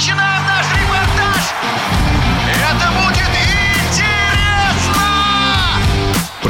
[0.00, 0.29] Because.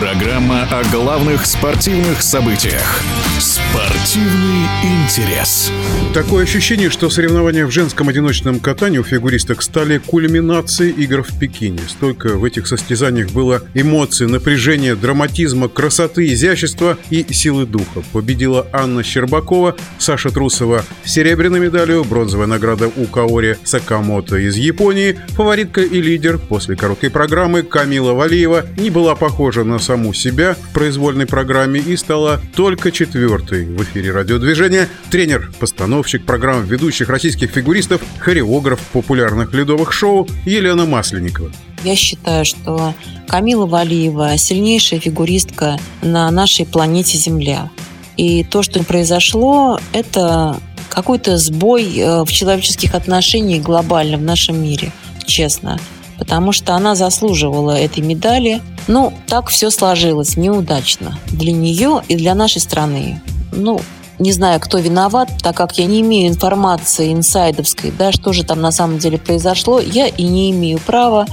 [0.01, 3.03] Программа о главных спортивных событиях.
[3.39, 5.71] Спортивный интерес.
[6.15, 11.81] Такое ощущение, что соревнования в женском одиночном катании у фигуристок стали кульминацией игр в Пекине.
[11.87, 18.03] Столько в этих состязаниях было эмоций, напряжения, драматизма, красоты, изящества и силы духа.
[18.13, 25.19] Победила Анна Щербакова, Саша Трусова с серебряной медалью, бронзовая награда у Каори Сакамото из Японии,
[25.29, 30.73] фаворитка и лидер после короткой программы Камила Валиева не была похожа на саму себя в
[30.73, 34.89] произвольной программе и стала только четвертой в эфире радиодвижения.
[35.11, 41.51] Тренер, постановщик программ ведущих российских фигуристов, хореограф популярных ледовых шоу Елена Масленникова.
[41.83, 42.95] Я считаю, что
[43.27, 47.69] Камила Валиева сильнейшая фигуристка на нашей планете Земля.
[48.17, 50.57] И то, что произошло, это
[50.89, 54.93] какой-то сбой э, в человеческих отношениях глобально в нашем мире,
[55.27, 55.81] честно.
[56.17, 58.61] Потому что она заслуживала этой медали.
[58.89, 63.21] Ну, так все сложилось неудачно для нее и для нашей страны.
[63.53, 63.81] Ну,
[64.19, 68.61] не знаю, кто виноват, так как я не имею информации инсайдовской, да, что же там
[68.61, 71.27] на самом деле произошло, я и не имею права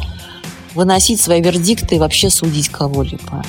[0.74, 3.44] выносить свои вердикты и вообще судить кого-либо.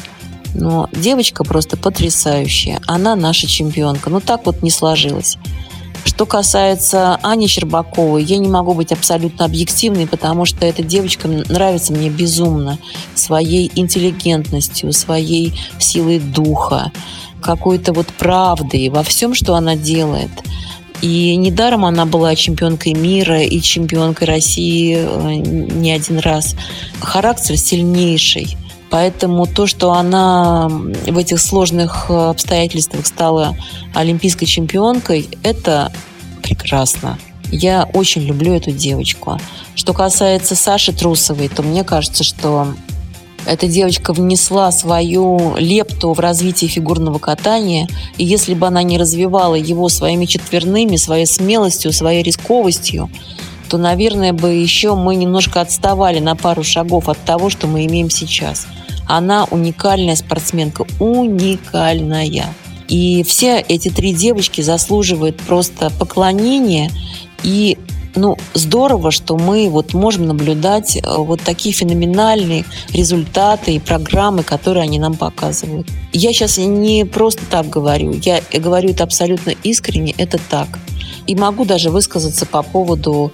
[0.55, 2.80] Но девочка просто потрясающая.
[2.86, 4.10] Она наша чемпионка.
[4.10, 5.36] Ну так вот не сложилось.
[6.09, 11.92] Что касается Ани Щербаковой, я не могу быть абсолютно объективной, потому что эта девочка нравится
[11.92, 12.78] мне безумно
[13.14, 16.92] своей интеллигентностью, своей силой духа,
[17.42, 20.31] какой-то вот правдой во всем, что она делает.
[21.03, 26.56] И недаром она была чемпионкой мира и чемпионкой России э, не один раз.
[27.01, 28.56] Характер сильнейший.
[28.91, 33.55] Поэтому то, что она в этих сложных э, обстоятельствах стала
[33.95, 35.92] олимпийской чемпионкой, это
[36.42, 37.19] прекрасно.
[37.50, 39.39] Я очень люблю эту девочку.
[39.75, 42.69] Что касается Саши Трусовой, то мне кажется, что
[43.47, 49.55] эта девочка внесла свою лепту в развитие фигурного катания, и если бы она не развивала
[49.55, 53.11] его своими четверными, своей смелостью, своей рисковостью,
[53.68, 58.11] то, наверное, бы еще мы немножко отставали на пару шагов от того, что мы имеем
[58.11, 58.67] сейчас.
[59.08, 62.55] Она уникальная спортсменка, уникальная.
[62.89, 66.91] И все эти три девочки заслуживают просто поклонения
[67.42, 67.77] и
[68.14, 74.83] ну, здорово, что мы вот можем наблюдать э, вот такие феноменальные результаты и программы, которые
[74.83, 75.86] они нам показывают.
[76.13, 80.67] Я сейчас не просто так говорю, я говорю это абсолютно искренне, это так.
[81.27, 83.33] И могу даже высказаться по поводу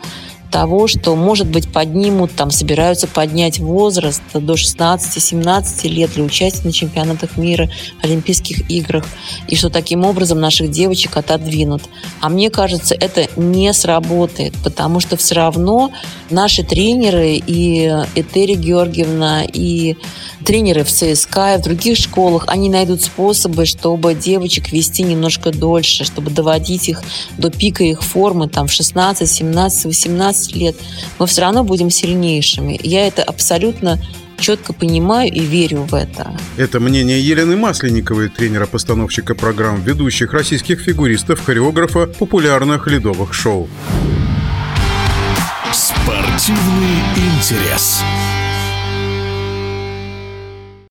[0.54, 6.72] того, что, может быть, поднимут, там, собираются поднять возраст до 16-17 лет для участия на
[6.72, 7.68] чемпионатах мира,
[8.02, 9.04] Олимпийских играх,
[9.48, 11.82] и что таким образом наших девочек отодвинут.
[12.20, 15.90] А мне кажется, это не сработает, потому что все равно
[16.30, 19.96] наши тренеры и Этери Георгиевна, и
[20.44, 26.04] тренеры в ЦСКА, и в других школах, они найдут способы, чтобы девочек вести немножко дольше,
[26.04, 27.02] чтобы доводить их
[27.38, 30.76] до пика их формы там, в 16, 17, 18 лет.
[31.18, 32.78] Мы все равно будем сильнейшими.
[32.82, 34.00] Я это абсолютно
[34.38, 36.36] четко понимаю и верю в это.
[36.56, 43.68] Это мнение Елены Масленниковой, тренера-постановщика программ ведущих российских фигуристов, хореографа популярных ледовых шоу.
[45.72, 48.02] Спортивный интерес.